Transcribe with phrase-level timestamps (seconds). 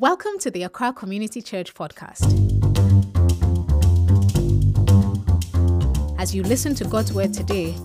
[0.00, 2.24] Welcome to the Accra Community Church podcast.
[6.18, 7.76] As you listen to God's word today,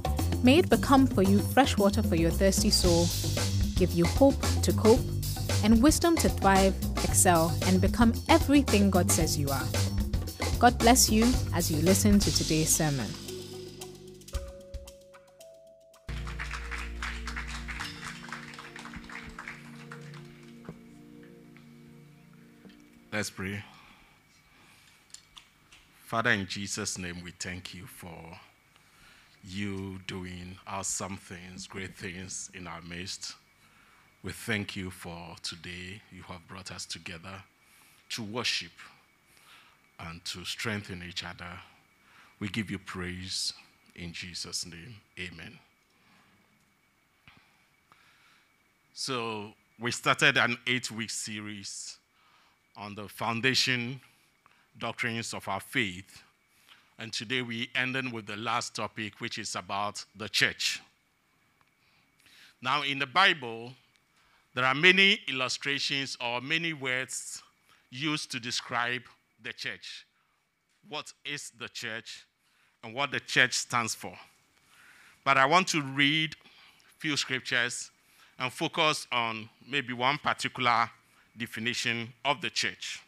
[0.42, 3.06] may it become for you fresh water for your thirsty soul,
[3.76, 5.02] give you hope to cope,
[5.62, 6.74] and wisdom to thrive,
[7.04, 9.68] excel, and become everything God says you are.
[10.58, 13.08] God bless you as you listen to today's sermon.
[23.16, 23.64] Let's pray.
[26.04, 28.38] Father, in Jesus' name, we thank you for
[29.42, 33.36] you doing awesome things, great things in our midst.
[34.22, 36.02] We thank you for today.
[36.12, 37.42] You have brought us together
[38.10, 38.74] to worship
[39.98, 41.62] and to strengthen each other.
[42.42, 43.54] We give you praise
[43.96, 44.96] in Jesus' name.
[45.18, 45.58] Amen.
[48.94, 51.98] So, we started an eight week series
[52.78, 54.00] on the foundation
[54.78, 56.24] doctrines of our faith.
[56.98, 60.82] And today we ended with the last topic, which is about the church.
[62.62, 63.74] Now, in the Bible,
[64.54, 67.44] there are many illustrations or many words
[67.90, 69.04] used to describe
[69.44, 70.06] the church.
[70.88, 72.26] What is the church
[72.84, 74.14] and what the church stands for?
[75.24, 76.36] But I want to read
[77.00, 77.92] few scriptures
[78.40, 80.90] and focus on maybe one particular
[81.38, 83.00] definition of the church.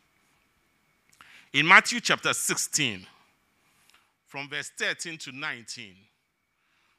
[1.54, 3.06] In Matthew chapter 16,
[4.26, 5.96] from verse 13 to 19,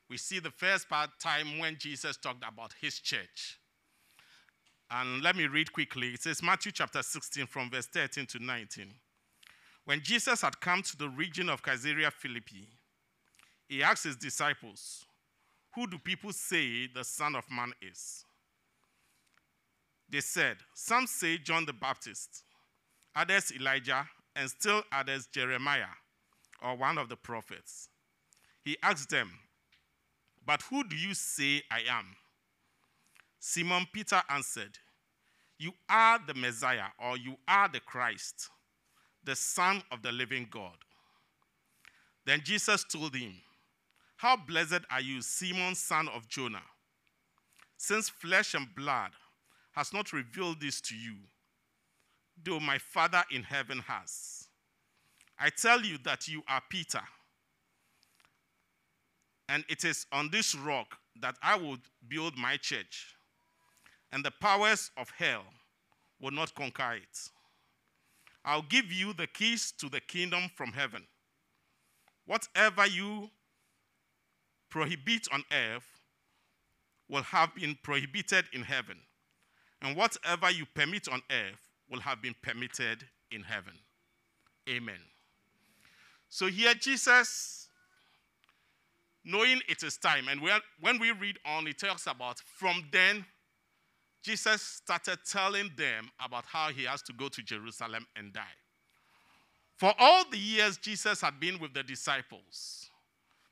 [0.08, 3.58] we see the first part time when Jesus talked about his church.
[4.90, 6.08] And let me read quickly.
[6.08, 8.94] It says Matthew chapter 16 from verse 13 to 19.
[9.84, 12.66] When Jesus had come to the region of Caesarea Philippi,
[13.68, 15.04] he asked his disciples,
[15.74, 18.24] Who do people say the Son of Man is?
[20.10, 22.42] They said, Some say John the Baptist,
[23.14, 25.94] others Elijah, and still others Jeremiah
[26.62, 27.88] or one of the prophets.
[28.62, 29.30] He asked them,
[30.46, 32.16] But who do you say I am?
[33.38, 34.78] Simon Peter answered,
[35.58, 38.48] You are the Messiah, or you are the Christ,
[39.24, 40.76] the Son of the living God.
[42.24, 43.34] Then Jesus told him,
[44.16, 46.62] How blessed are you, Simon, son of Jonah,
[47.76, 49.10] since flesh and blood
[49.78, 51.14] has not revealed this to you,
[52.42, 54.48] though my Father in heaven has.
[55.38, 57.00] I tell you that you are Peter,
[59.48, 61.76] and it is on this rock that I will
[62.08, 63.14] build my church,
[64.10, 65.44] and the powers of hell
[66.20, 67.18] will not conquer it.
[68.44, 71.04] I'll give you the keys to the kingdom from heaven.
[72.26, 73.30] Whatever you
[74.70, 75.86] prohibit on earth
[77.08, 78.98] will have been prohibited in heaven
[79.82, 81.58] and whatever you permit on earth
[81.90, 83.74] will have been permitted in heaven.
[84.68, 85.00] Amen.
[86.28, 87.68] So here, Jesus,
[89.24, 90.40] knowing it is time, and
[90.80, 93.24] when we read on, it talks about from then,
[94.22, 98.42] Jesus started telling them about how he has to go to Jerusalem and die.
[99.76, 102.90] For all the years Jesus had been with the disciples,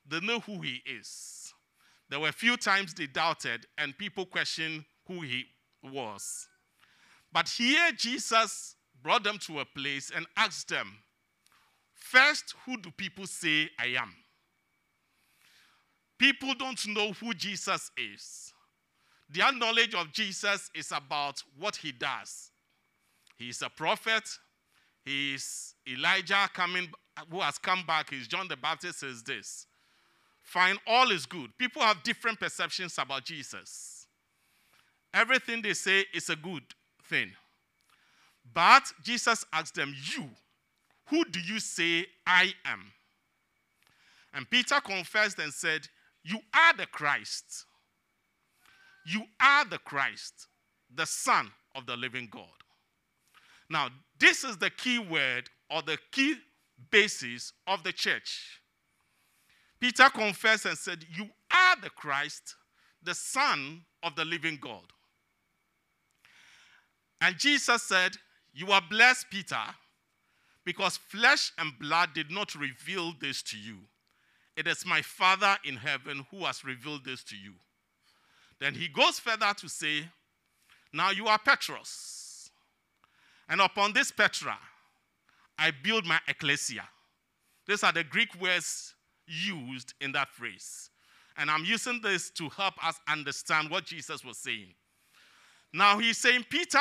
[0.07, 1.53] they know who he is.
[2.09, 5.45] There were few times they doubted, and people questioned who he
[5.91, 6.47] was.
[7.31, 10.97] But here Jesus brought them to a place and asked them,
[11.93, 14.13] First, who do people say I am?
[16.17, 18.53] People don't know who Jesus is.
[19.29, 22.51] Their knowledge of Jesus is about what he does.
[23.37, 24.23] He is a prophet.
[25.03, 26.89] He is Elijah coming,
[27.29, 28.09] who has come back.
[28.09, 29.67] He's John the Baptist, is this.
[30.43, 31.51] Fine, all is good.
[31.57, 33.96] People have different perceptions about Jesus.
[35.13, 36.63] Everything they say is a good
[37.03, 37.31] thing.
[38.53, 40.29] But Jesus asked them, You,
[41.07, 42.91] who do you say I am?
[44.33, 45.87] And Peter confessed and said,
[46.23, 47.65] You are the Christ.
[49.05, 50.47] You are the Christ,
[50.93, 52.43] the Son of the living God.
[53.69, 53.89] Now,
[54.19, 56.35] this is the key word or the key
[56.91, 58.61] basis of the church.
[59.79, 62.55] Peter confessed and said, You are the Christ,
[63.03, 64.83] the Son of the living God.
[67.21, 68.17] And Jesus said,
[68.53, 69.63] You are blessed, Peter,
[70.65, 73.77] because flesh and blood did not reveal this to you.
[74.55, 77.53] It is my Father in heaven who has revealed this to you.
[78.59, 80.07] Then he goes further to say,
[80.91, 82.49] Now you are Petros.
[83.49, 84.57] And upon this Petra,
[85.57, 86.83] I build my ecclesia.
[87.67, 88.93] These are the Greek words
[89.27, 90.89] used in that phrase.
[91.37, 94.73] And I'm using this to help us understand what Jesus was saying.
[95.73, 96.79] Now he's saying, Peter,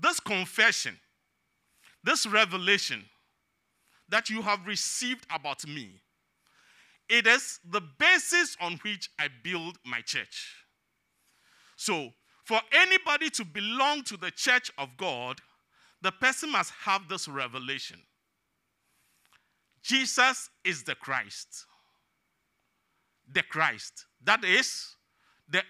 [0.00, 0.98] this confession
[2.04, 3.04] this revelation
[4.08, 6.00] that you have received about me,
[7.08, 10.64] it is the basis on which I build my church.
[11.76, 12.10] So,
[12.44, 15.40] for anybody to belong to the church of God,
[16.00, 17.98] the person must have this revelation
[19.82, 21.66] Jesus is the Christ.
[23.32, 24.06] The Christ.
[24.22, 24.96] That is
[25.48, 25.62] the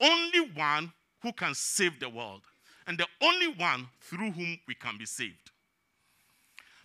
[0.00, 0.92] only one
[1.22, 2.42] who can save the world
[2.86, 5.50] and the only one through whom we can be saved.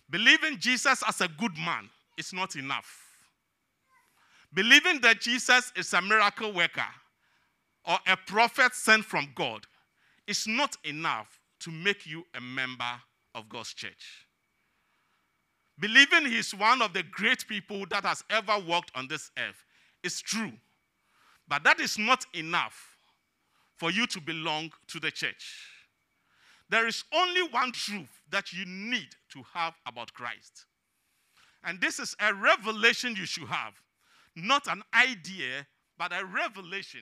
[0.08, 3.06] Believing Jesus as a good man is not enough.
[4.52, 6.86] Believing that Jesus is a miracle worker
[7.86, 9.66] or a prophet sent from God
[10.26, 13.00] is not enough to make you a member
[13.34, 14.26] of God's church.
[15.78, 19.64] Believing he's one of the great people that has ever walked on this earth
[20.02, 20.52] is true.
[21.48, 22.96] But that is not enough
[23.76, 25.69] for you to belong to the church.
[26.70, 30.66] There is only one truth that you need to have about Christ.
[31.64, 33.74] And this is a revelation you should have,
[34.36, 35.66] not an idea,
[35.98, 37.00] but a revelation.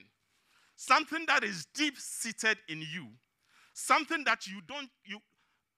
[0.74, 3.08] Something that is deep seated in you.
[3.74, 5.18] Something that you don't, you,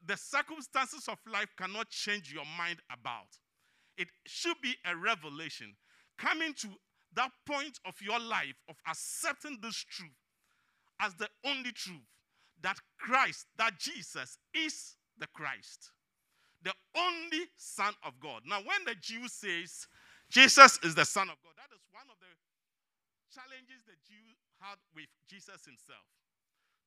[0.06, 3.26] the circumstances of life cannot change your mind about.
[3.98, 5.74] It should be a revelation
[6.16, 6.68] coming to
[7.16, 10.10] that point of your life of accepting this truth
[11.00, 12.06] as the only truth
[12.62, 15.90] that Christ, that Jesus is the Christ,
[16.62, 18.42] the only Son of God.
[18.46, 19.86] Now, when the Jew says
[20.30, 22.32] Jesus is the Son of God, that is one of the
[23.34, 26.04] challenges the Jew had with Jesus himself.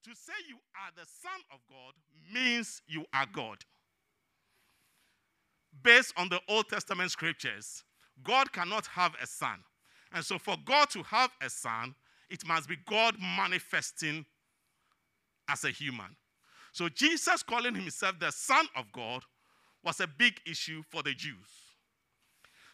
[0.05, 1.93] To say you are the Son of God
[2.33, 3.57] means you are God.
[5.81, 7.83] Based on the Old Testament scriptures,
[8.21, 9.63] God cannot have a son.
[10.13, 11.95] And so, for God to have a son,
[12.29, 14.25] it must be God manifesting
[15.49, 16.15] as a human.
[16.71, 19.23] So, Jesus calling himself the Son of God
[19.83, 21.35] was a big issue for the Jews.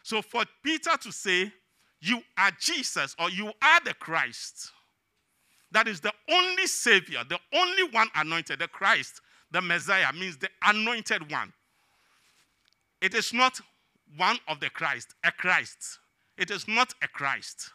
[0.02, 1.52] So, for Peter to say,
[2.00, 4.70] You are Jesus or you are the Christ,
[5.72, 9.20] that is the only Savior, the only one anointed, the Christ,
[9.50, 11.52] the Messiah, means the anointed one.
[13.00, 13.60] It is not
[14.16, 15.98] one of the Christ, a Christ.
[16.36, 17.70] It is not a Christ,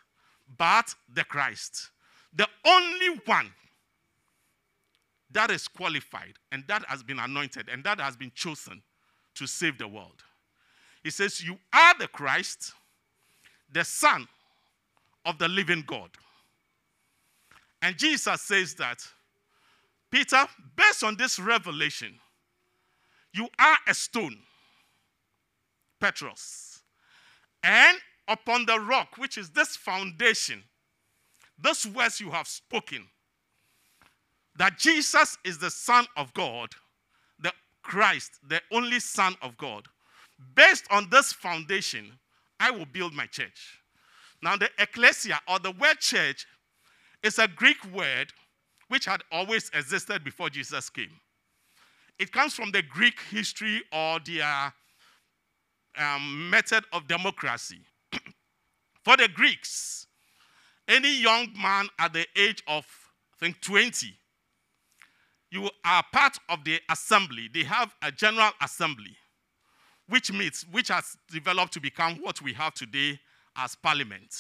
[0.57, 1.91] but the Christ.
[2.33, 3.51] The only one
[5.36, 8.82] that is qualified and that has been anointed and that has been chosen
[9.36, 10.24] to save the world.
[11.04, 12.74] He says, You are the Christ,
[13.72, 14.28] the Son
[15.26, 16.10] of the living God.
[17.82, 19.06] And Jesus says that,
[20.10, 20.46] Peter,
[20.78, 22.18] based on this revelation,
[23.34, 24.38] you are a stone,
[26.00, 26.82] Petros.
[27.62, 27.98] And
[28.30, 30.64] upon the rock, which is this foundation,
[31.62, 33.06] those words you have spoken,
[34.57, 36.69] that Jesus is the Son of God,
[37.40, 37.52] the
[37.84, 39.88] Christ, the only Son of God.
[40.56, 42.12] Based on this foundation,
[42.60, 43.80] I will build my church.
[44.42, 46.46] Now, the ecclesia or the word church
[47.24, 48.31] is a Greek word
[48.88, 51.12] which had always existed before Jesus came.
[52.19, 54.74] It comes from the Greek history or their
[55.98, 57.80] um, method of democracy.
[59.04, 60.08] For the Greeks,
[60.88, 62.86] any young man at the age of,
[63.34, 64.18] I think, 20,
[65.51, 67.50] you are part of the assembly.
[67.53, 69.15] They have a general assembly,
[70.08, 73.20] which meets, which has developed to become what we have today
[73.55, 74.34] as parliament.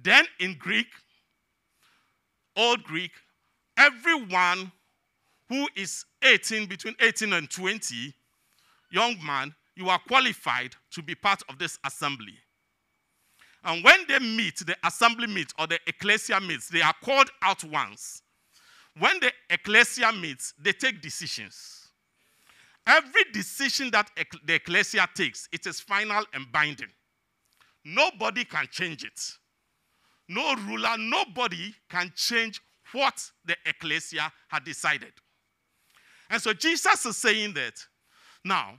[0.00, 0.86] Then in Greek,
[2.56, 3.12] Old Greek,
[3.76, 4.70] everyone
[5.48, 8.14] who is 18, between 18 and 20,
[8.90, 12.34] young man, you are qualified to be part of this assembly.
[13.64, 17.64] And when they meet, the assembly meets or the ecclesia meets, they are called out
[17.64, 18.22] once.
[18.98, 21.88] When the ecclesia meets, they take decisions.
[22.86, 24.10] Every decision that
[24.46, 26.90] the ecclesia takes, it is final and binding.
[27.84, 29.20] Nobody can change it
[30.28, 32.60] no ruler, nobody can change
[32.92, 35.12] what the ecclesia had decided.
[36.30, 37.74] And so Jesus is saying that
[38.44, 38.78] now,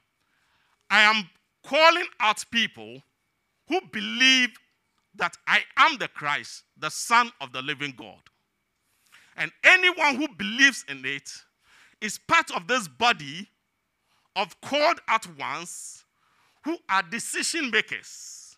[0.89, 1.29] I am
[1.65, 3.01] calling out people
[3.67, 4.49] who believe
[5.15, 8.19] that I am the Christ, the Son of the living God.
[9.35, 11.29] And anyone who believes in it
[12.01, 13.49] is part of this body
[14.35, 16.03] of called at once
[16.63, 18.57] who are decision makers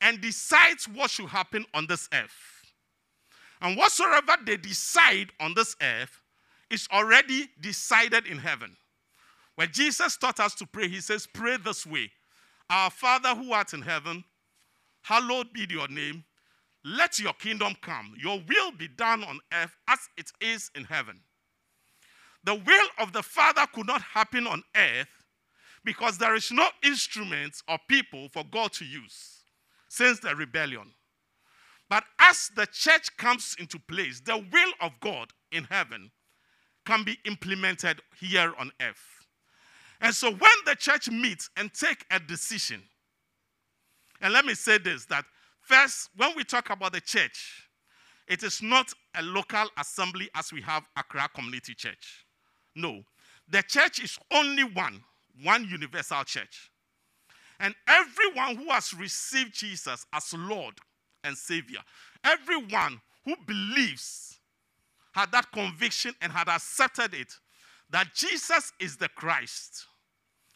[0.00, 2.62] and decides what should happen on this earth.
[3.60, 6.20] And whatsoever they decide on this earth
[6.70, 8.76] is already decided in heaven.
[9.56, 12.10] When Jesus taught us to pray, he says, Pray this way
[12.70, 14.24] Our Father who art in heaven,
[15.02, 16.24] hallowed be your name.
[16.84, 18.14] Let your kingdom come.
[18.22, 21.20] Your will be done on earth as it is in heaven.
[22.44, 25.08] The will of the Father could not happen on earth
[25.84, 29.44] Because there is no instrument or people for God to use
[29.88, 30.92] since the rebellion.
[31.88, 36.10] But as the church comes into place, the will of God in heaven
[36.86, 39.26] can be implemented here on earth.
[40.00, 42.82] And so when the church meets and take a decision,
[44.20, 45.24] and let me say this that
[45.60, 47.68] first, when we talk about the church,
[48.28, 52.24] it is not a local assembly as we have Accra Community Church.
[52.76, 53.02] No,
[53.48, 55.02] the church is only one,
[55.42, 56.70] one universal church.
[57.58, 60.74] And everyone who has received Jesus as Lord
[61.24, 61.80] and Savior,
[62.24, 64.38] everyone who believes,
[65.12, 67.34] had that conviction and had accepted it
[67.90, 69.86] that Jesus is the Christ,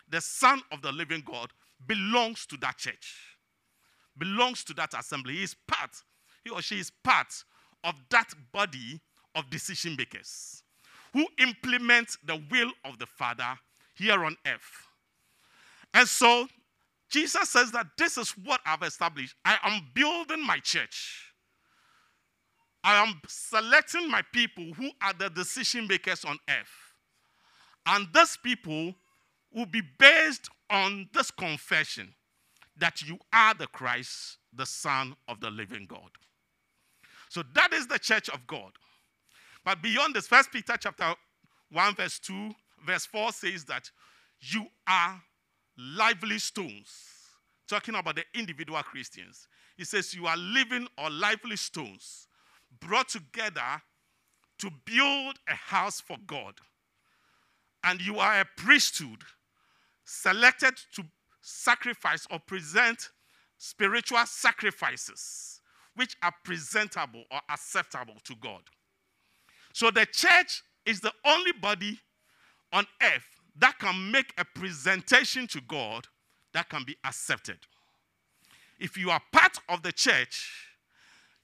[0.08, 1.50] the Son of the living God,
[1.86, 3.33] belongs to that church,
[4.18, 5.36] belongs to that assembly.
[5.36, 5.90] He is part,
[6.44, 7.32] he or she is part
[7.82, 9.00] of that body
[9.34, 10.62] of decision makers
[11.12, 13.58] who implement the will of the Father
[13.94, 14.86] here on earth.
[15.92, 16.48] And so
[17.08, 19.36] Jesus says that this is what I've established.
[19.44, 21.32] I am building my church.
[22.82, 26.94] I am selecting my people who are the decision makers on earth.
[27.86, 28.94] And these people
[29.52, 32.12] will be based on this confession
[32.76, 36.10] that you are the Christ, the Son of the living God.
[37.28, 38.72] So that is the church of God.
[39.64, 41.14] But beyond this, First Peter chapter
[41.72, 42.50] 1, verse 2,
[42.86, 43.90] verse 4 says that
[44.40, 45.20] you are
[45.78, 46.90] lively stones.
[47.68, 49.48] Talking about the individual Christians.
[49.76, 52.28] He says you are living or lively stones
[52.80, 53.82] brought together
[54.58, 56.54] to build a house for God.
[57.82, 59.22] And you are a priesthood
[60.04, 61.04] selected to
[61.44, 63.10] sacrifice or present
[63.58, 65.60] spiritual sacrifices
[65.94, 68.62] which are presentable or acceptable to God.
[69.74, 72.00] So the church is the only body
[72.72, 73.26] on earth
[73.58, 76.06] that can make a presentation to God
[76.54, 77.58] that can be accepted.
[78.80, 80.50] If you are part of the church,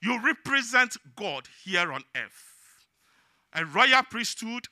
[0.03, 2.45] you represent God here on earth.
[3.55, 4.67] A royal priesthood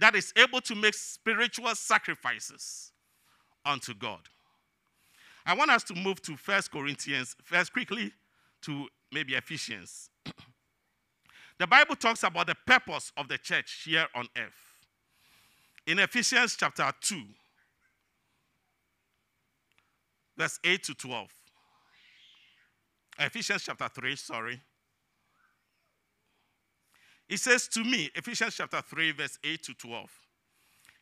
[0.00, 2.91] that is able to make spiritual sacrifices
[3.64, 4.20] unto God.
[5.44, 8.12] I want us to move to First Corinthians, first quickly
[8.62, 10.08] to maybe Ephesians.
[11.58, 14.76] the Bible talks about the purpose of the church here on earth.
[15.86, 17.20] In Ephesians chapter 2,
[20.36, 21.28] verse 8 to 12.
[23.18, 24.60] Ephesians chapter 3, sorry.
[27.28, 30.10] It says to me, Ephesians chapter 3, verse 8 to 12.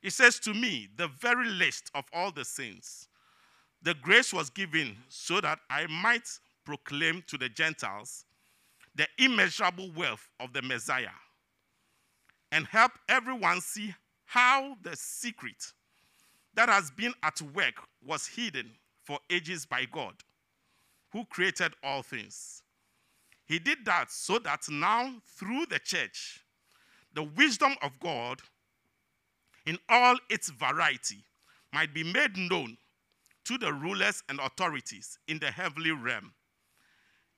[0.03, 3.09] It says to me, the very least of all the saints,
[3.83, 6.29] the grace was given so that I might
[6.65, 8.25] proclaim to the Gentiles
[8.95, 11.09] the immeasurable wealth of the Messiah
[12.53, 15.73] and help everyone see how the secret
[16.55, 18.71] that has been at work was hidden
[19.05, 20.15] for ages by God,
[21.13, 22.63] who created all things.
[23.47, 26.45] He did that so that now, through the church,
[27.15, 28.41] the wisdom of God
[29.67, 31.25] in all its variety
[31.73, 32.77] might be made known
[33.45, 36.33] to the rulers and authorities in the heavenly realm,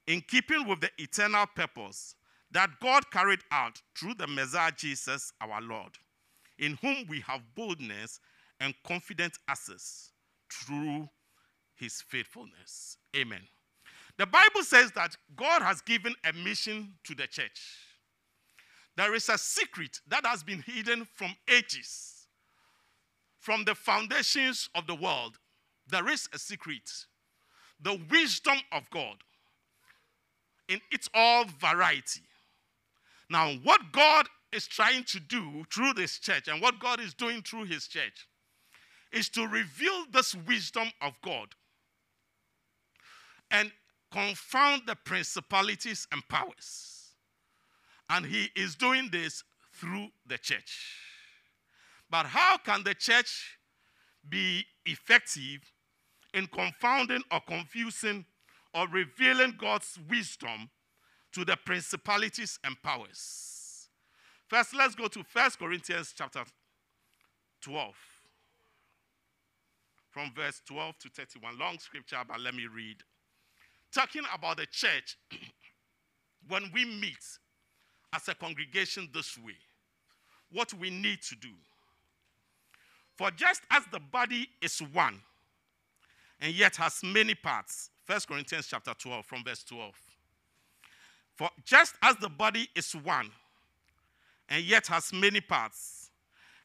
[0.07, 2.15] in keeping with the eternal purpose
[2.51, 5.93] that God carried out through the Messiah Jesus our Lord,
[6.59, 8.21] in whom we have boldness
[8.61, 10.11] and confident access
[10.51, 11.09] through
[11.75, 12.99] his faithfulness.
[13.17, 13.41] Amen.
[14.19, 17.61] The Bible says that God has given a mission to the church.
[18.97, 22.27] There is a secret that has been hidden from ages,
[23.39, 25.39] from the foundations of the world.
[25.89, 26.91] There is a secret
[27.83, 29.17] the wisdom of God
[30.69, 32.23] in its all variety.
[33.29, 37.43] Now, what God is trying to do through this church and what God is doing
[37.43, 38.29] through his church
[39.13, 41.49] is to reveal this wisdom of God
[43.51, 43.73] and
[44.11, 47.02] confound the principalities and powers.
[48.13, 49.43] And he is doing this
[49.73, 50.99] through the church.
[52.11, 53.59] But how can the church
[54.29, 55.61] be effective
[56.35, 58.27] in confounding or confusing
[58.75, 60.69] or revealing God's wisdom
[61.33, 63.89] to the principalities and powers?
[64.47, 66.45] First, let's go to First Corinthians chapter
[67.63, 67.95] 12.
[70.11, 71.59] From verse 12 to 31.
[71.59, 72.99] Long scripture, but let me read
[73.93, 75.19] talking about the church
[76.49, 77.19] when we meet
[78.13, 79.57] as a congregation this way,
[80.51, 81.51] what we need to do.
[83.17, 85.21] For just as the body is one
[86.41, 89.95] and yet has many parts, 1 Corinthians chapter 12 from verse 12.
[91.37, 93.31] For just as the body is one
[94.49, 96.11] and yet has many parts,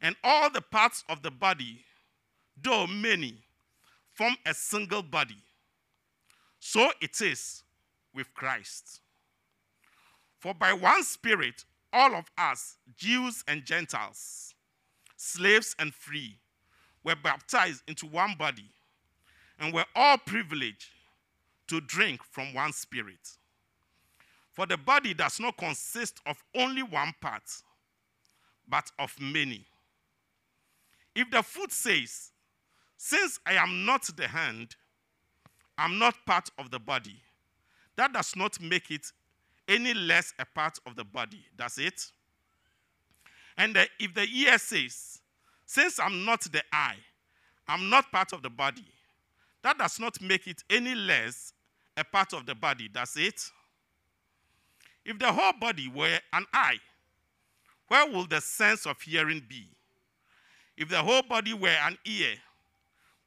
[0.01, 1.83] and all the parts of the body
[2.61, 3.35] though many,
[4.13, 5.37] form a single body,
[6.59, 7.63] so it is
[8.13, 9.01] with Christ.
[10.39, 14.53] For by one Spirit, all of us, Jews and Gentiles,
[15.15, 16.37] slaves and free,
[17.03, 18.69] were baptized into one body,
[19.59, 20.89] and were all privileged
[21.67, 23.37] to drink from one Spirit.
[24.51, 27.43] For the body does not consist of only one part,
[28.67, 29.65] but of many.
[31.15, 32.31] If the foot says,
[32.97, 34.75] Since I am not the hand,
[35.77, 37.21] I'm not part of the body,
[37.95, 39.11] that does not make it
[39.67, 42.11] any less a part of the body, does it?
[43.57, 45.19] And the, if the ear says,
[45.65, 46.97] Since I'm not the eye,
[47.67, 48.85] I'm not part of the body,
[49.63, 51.53] that does not make it any less
[51.97, 53.41] a part of the body, does it?
[55.03, 56.77] If the whole body were an eye,
[57.87, 59.67] where will the sense of hearing be?
[60.75, 62.35] If the whole body were an ear,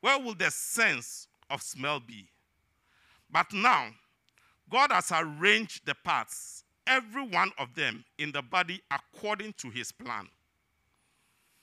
[0.00, 2.28] where will the sense of smell be?
[3.30, 3.88] But now,
[4.70, 9.92] God has arranged the parts, every one of them, in the body according to his
[9.92, 10.28] plan.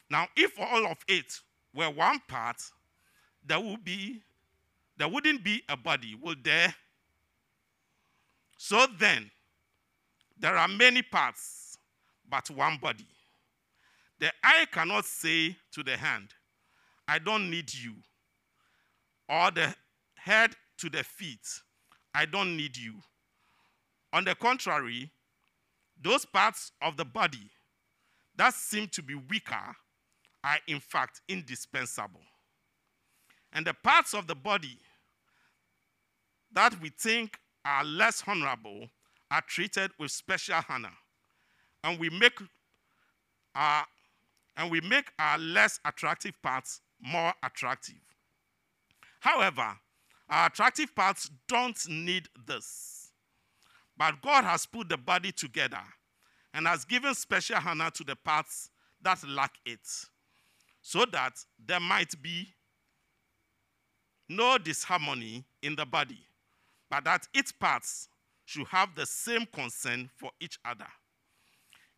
[0.09, 1.39] Now, if all of it
[1.73, 2.61] were one part,
[3.45, 4.21] there would be
[4.97, 6.73] there wouldn't be a body, would there?
[8.57, 9.29] So then,
[10.39, 11.77] there are many parts,
[12.27, 13.05] but one body.
[14.19, 16.29] The eye cannot say to the hand,
[17.07, 17.93] I don't need you.
[19.29, 19.75] Or the
[20.15, 21.47] head to the feet,
[22.17, 22.95] I don't need you.
[24.11, 25.11] On the contrary,
[26.01, 27.51] those parts of the body
[28.35, 29.75] that seem to be weaker
[30.43, 32.23] are in fact indispensable.
[33.53, 34.79] And the parts of the body
[36.53, 38.89] that we think are less honorable
[39.29, 40.93] are treated with special honor.
[41.83, 42.39] And we make
[43.53, 43.85] our
[44.57, 48.01] and we make our less attractive parts more attractive.
[49.19, 49.77] However,
[50.29, 53.11] our attractive parts don't need this.
[53.97, 55.81] But God has put the body together
[56.53, 58.69] and has given special honor to the parts
[59.01, 59.79] that lack it,
[60.81, 62.47] so that there might be
[64.29, 66.19] no disharmony in the body,
[66.89, 68.09] but that its parts
[68.45, 70.87] should have the same concern for each other.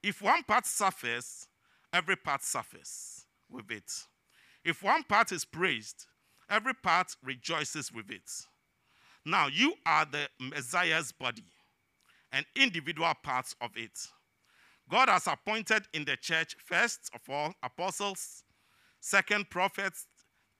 [0.02, 1.48] If one part suffers,
[1.92, 3.92] every part suffers with it.
[4.64, 6.06] If one part is praised,
[6.50, 8.30] every part rejoices with it.
[9.26, 11.46] Now, you are the Messiah's body
[12.32, 13.98] and individual parts of it.
[14.90, 18.44] God has appointed in the church, first of all, apostles,
[19.00, 20.08] second, prophets,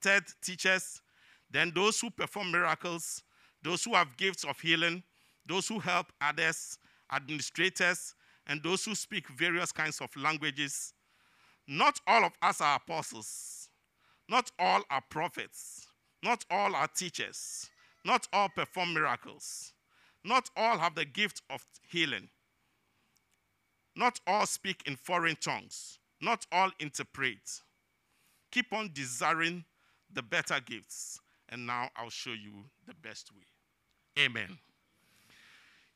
[0.00, 1.02] third, teachers,
[1.50, 3.22] then those who perform miracles,
[3.62, 5.02] those who have gifts of healing,
[5.46, 6.78] those who help others,
[7.12, 8.14] administrators,
[8.46, 10.92] and those who speak various kinds of languages.
[11.66, 13.59] Not all of us are apostles.
[14.30, 15.88] Not all are prophets.
[16.22, 17.68] Not all are teachers.
[18.04, 19.72] Not all perform miracles.
[20.24, 22.28] Not all have the gift of healing.
[23.96, 25.98] Not all speak in foreign tongues.
[26.22, 27.40] Not all interpret.
[28.52, 29.64] Keep on desiring
[30.12, 31.18] the better gifts.
[31.48, 32.52] And now I'll show you
[32.86, 34.22] the best way.
[34.24, 34.58] Amen.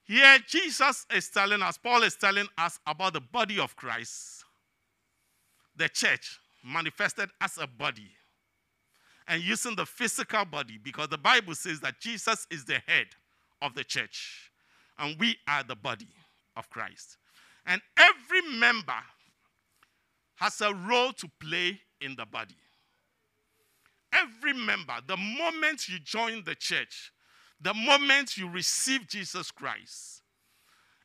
[0.02, 4.44] Here, Jesus is telling us, Paul is telling us about the body of Christ,
[5.76, 8.10] the church manifested as a body,
[9.28, 13.06] and using the physical body because the Bible says that Jesus is the head
[13.62, 14.50] of the church,
[14.98, 16.08] and we are the body
[16.56, 17.16] of Christ.
[17.66, 18.92] And every member
[20.36, 22.56] has a role to play in the body.
[24.12, 27.12] Every member, the moment you join the church,
[27.60, 30.22] the moment you receive Jesus Christ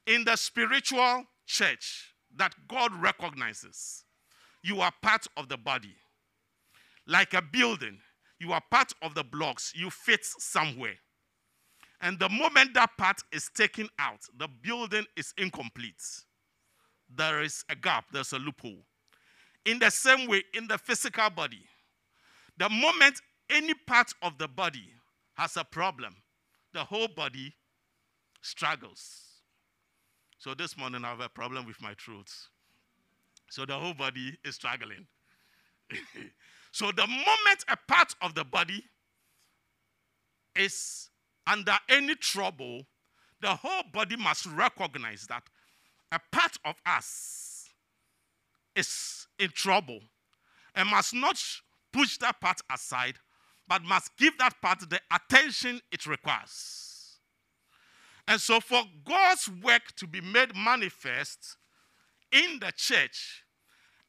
[0.06, 4.04] in the spiritual church that God recognizes,
[4.62, 5.96] you are part of the body.
[7.08, 7.98] Like a building,
[8.40, 10.96] you are part of the blocks, you fit somewhere.
[12.02, 16.02] And the moment that part is taken out, the building is incomplete.
[17.14, 18.86] There is a gap, there's a loophole.
[19.66, 21.64] In the same way, in the physical body,
[22.58, 24.94] the moment any part of the body
[25.36, 26.16] has a problem,
[26.74, 27.54] the whole body
[28.42, 29.24] struggles.
[30.38, 32.30] So this morning I have a problem with my throat.
[33.50, 35.08] So the whole body is struggling.
[36.72, 38.84] so the moment a part of the body
[40.56, 41.10] is
[41.48, 42.86] under any trouble,
[43.42, 45.44] the whole body must recognize that
[46.12, 47.70] a part of us
[48.76, 50.00] is in trouble
[50.76, 51.42] and must not
[51.92, 53.16] push that part aside,
[53.68, 57.18] but must give that part the attention it requires.
[58.28, 61.58] And so, for God's work to be made manifest
[62.32, 63.44] in the church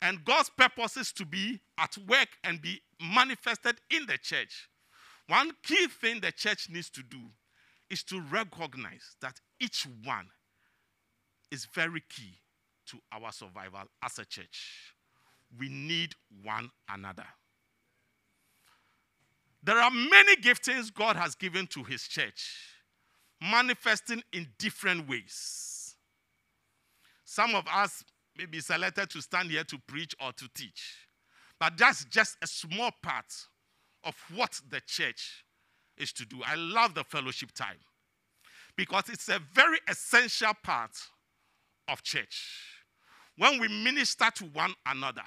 [0.03, 4.69] and God's purposes to be at work and be manifested in the church,
[5.27, 7.21] one key thing the church needs to do
[7.91, 10.29] is to recognize that each one
[11.51, 12.39] is very key
[12.87, 14.95] to our survival as a church.
[15.59, 17.27] We need one another.
[19.63, 22.75] There are many giftings God has given to his church,
[23.43, 25.97] manifesting in different ways.
[27.25, 28.03] Some of us
[28.37, 31.07] may be selected to stand here to preach or to teach,
[31.59, 33.33] but that's just a small part
[34.05, 35.45] of what the church
[35.97, 36.41] is to do.
[36.45, 37.77] I love the fellowship time
[38.77, 40.97] because it's a very essential part
[41.89, 42.47] of church.
[43.37, 45.25] When we minister to one another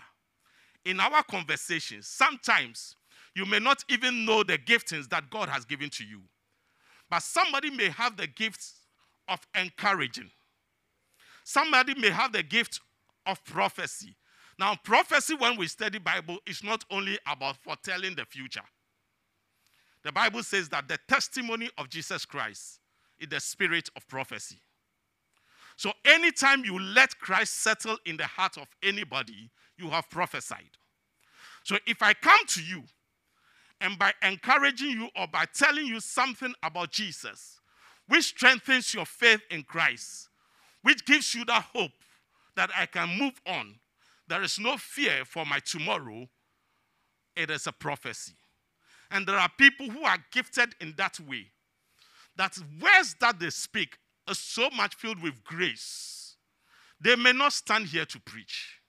[0.86, 2.96] in our conversations, sometimes
[3.36, 6.22] you may not even know the giftings that God has given to you.
[7.10, 8.66] But somebody may have the gift
[9.28, 10.30] of encouraging.
[11.44, 12.80] Somebody may have the gift
[13.26, 14.16] of prophecy.
[14.60, 18.64] Now, prophecy, when we study Bible, is not only about foretelling the future.
[20.04, 22.80] The Bible says that the testimony of Jesus Christ
[23.20, 24.60] is the spirit of prophecy.
[25.76, 30.78] So, anytime you let Christ settle in the heart of anybody, you have prophesied.
[31.64, 32.84] So, if I come to you
[33.82, 37.60] and by encouraging you or by telling you something about Jesus,
[38.08, 40.30] which strengthens your faith in Christ,
[40.84, 41.92] which gives you that hope
[42.56, 43.76] that I can move on,
[44.28, 46.28] there is no fear for my tomorrow,
[47.36, 48.34] it is a prophecy.
[49.12, 51.48] And there are people who are gifted in that way.
[52.36, 56.36] That words that they speak are so much filled with grace.
[57.00, 58.80] They may not stand here to preach.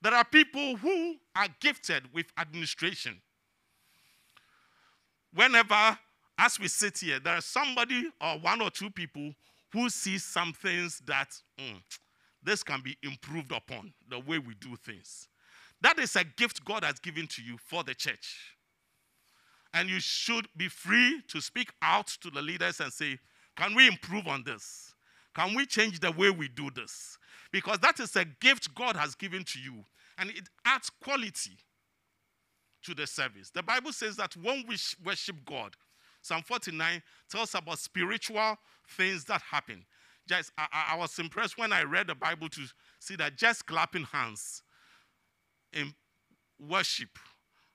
[0.00, 3.20] There are people who are gifted with administration.
[5.34, 5.98] Whenever,
[6.38, 9.34] as we sit here, there is somebody or one or two people
[9.72, 11.28] who see some things that
[11.58, 11.82] mm,
[12.48, 15.28] this can be improved upon, the way we do things.
[15.82, 18.54] That is a gift God has given to you for the church.
[19.74, 23.18] And you should be free to speak out to the leaders and say,
[23.54, 24.94] Can we improve on this?
[25.34, 27.18] Can we change the way we do this?
[27.52, 29.84] Because that is a gift God has given to you,
[30.16, 31.58] and it adds quality
[32.82, 33.50] to the service.
[33.50, 35.76] The Bible says that when we worship God,
[36.22, 38.56] Psalm 49 tells about spiritual
[38.88, 39.84] things that happen.
[40.28, 42.60] Just, I, I was impressed when I read the Bible to
[42.98, 44.62] see that just clapping hands
[45.72, 45.94] in
[46.60, 47.18] worship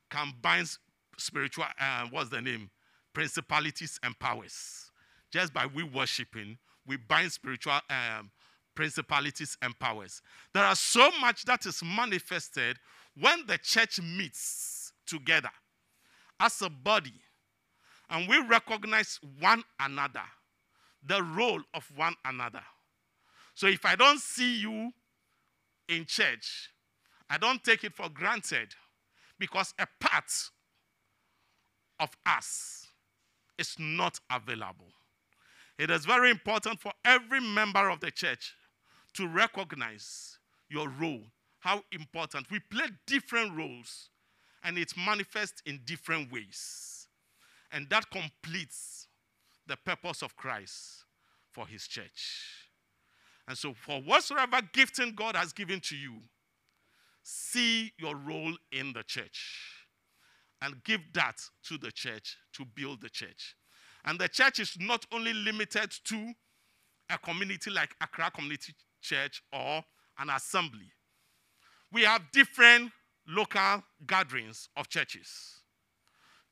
[0.09, 0.79] combines
[1.17, 2.69] spiritual, uh, what's the name?
[3.13, 4.91] Principalities and powers.
[5.31, 8.31] Just by we worshiping, we bind spiritual um,
[8.75, 10.21] principalities and powers.
[10.53, 12.77] There are so much that is manifested
[13.19, 15.51] when the church meets together
[16.39, 17.13] as a body
[18.09, 20.23] and we recognize one another,
[21.05, 22.63] the role of one another.
[23.55, 24.91] So if I don't see you
[25.87, 26.69] in church,
[27.29, 28.73] I don't take it for granted
[29.39, 30.31] because a part
[31.99, 32.87] of us
[33.57, 34.91] is not available.
[35.77, 38.53] It is very important for every member of the church
[39.13, 40.37] to recognize
[40.69, 41.23] your role,
[41.59, 42.49] how important.
[42.51, 44.09] We play different roles
[44.63, 47.07] and it manifests in different ways.
[47.71, 49.07] And that completes
[49.73, 51.03] the purpose of Christ
[51.51, 52.69] for his church.
[53.47, 56.13] And so, for whatsoever gifting God has given to you,
[57.23, 59.87] see your role in the church
[60.61, 63.55] and give that to the church to build the church.
[64.05, 66.33] And the church is not only limited to
[67.09, 69.83] a community like Accra Community Church or
[70.19, 70.91] an assembly.
[71.91, 72.91] We have different
[73.27, 75.29] local gatherings of churches.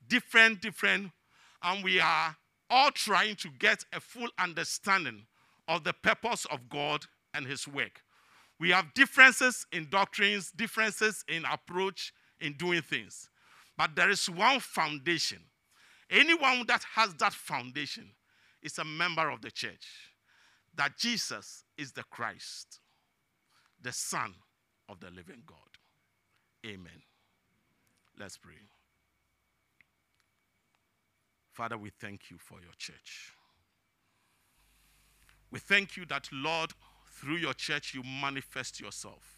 [0.08, 1.12] Different, different,
[1.64, 2.36] and we are
[2.72, 5.24] all trying to get a full understanding
[5.68, 8.02] of the purpose of God and His work.
[8.60, 13.30] We have differences in doctrines, differences in approach in doing things.
[13.78, 15.40] But there is one foundation.
[16.10, 18.10] Anyone that has that foundation
[18.62, 19.88] is a member of the church.
[20.76, 22.80] That Jesus is the Christ,
[23.82, 24.34] the Son
[24.88, 25.58] of the living God.
[26.66, 27.02] Amen.
[28.18, 28.54] Let's pray.
[31.52, 33.34] Father, we thank you for your church.
[35.52, 36.72] We thank you that, Lord,
[37.06, 39.36] through your church, you manifest yourself.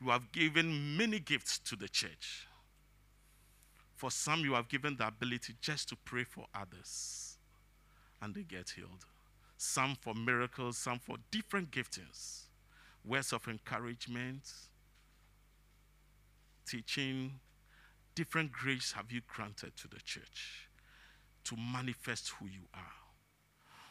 [0.00, 2.46] You have given many gifts to the church.
[3.96, 7.36] For some, you have given the ability just to pray for others
[8.22, 9.04] and they get healed.
[9.58, 12.44] Some for miracles, some for different giftings,
[13.04, 14.42] words of encouragement,
[16.66, 17.40] teaching.
[18.14, 20.67] Different grace have you granted to the church
[21.44, 22.80] to manifest who you are.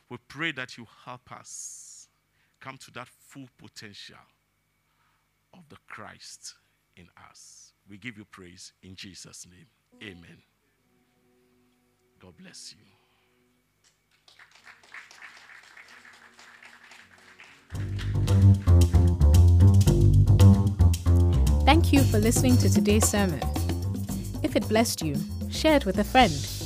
[0.10, 2.08] We pray that you help us
[2.60, 4.16] come to that full potential
[5.54, 6.56] of the Christ
[6.96, 7.74] in us.
[7.90, 9.68] We give you praise in Jesus' name.
[10.04, 10.42] Amen.
[12.20, 12.84] God bless you.
[21.66, 23.42] Thank you for listening to today's sermon.
[24.42, 25.16] If it blessed you,
[25.50, 26.57] share it with a friend.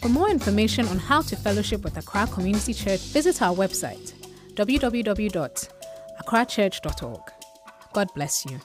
[0.00, 4.14] For more information on how to fellowship with Accra Community Church, visit our website
[4.54, 7.32] www.accrachurch.org.
[7.92, 8.60] God bless you.